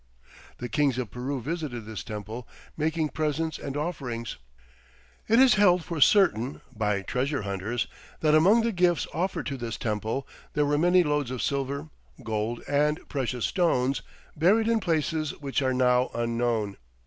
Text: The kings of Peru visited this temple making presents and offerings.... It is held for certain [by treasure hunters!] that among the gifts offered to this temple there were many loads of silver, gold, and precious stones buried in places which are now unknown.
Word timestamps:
The 0.57 0.67
kings 0.67 0.97
of 0.97 1.11
Peru 1.11 1.39
visited 1.39 1.85
this 1.85 2.03
temple 2.03 2.47
making 2.75 3.09
presents 3.09 3.59
and 3.59 3.77
offerings.... 3.77 4.37
It 5.27 5.37
is 5.39 5.53
held 5.61 5.83
for 5.83 6.01
certain 6.01 6.61
[by 6.75 7.03
treasure 7.03 7.43
hunters!] 7.43 7.85
that 8.21 8.33
among 8.33 8.61
the 8.61 8.71
gifts 8.71 9.05
offered 9.13 9.45
to 9.45 9.57
this 9.57 9.77
temple 9.77 10.27
there 10.53 10.65
were 10.65 10.79
many 10.79 11.03
loads 11.03 11.29
of 11.29 11.43
silver, 11.43 11.89
gold, 12.23 12.63
and 12.67 13.07
precious 13.09 13.45
stones 13.45 14.01
buried 14.35 14.67
in 14.67 14.79
places 14.79 15.39
which 15.39 15.61
are 15.61 15.71
now 15.71 16.09
unknown. 16.15 16.77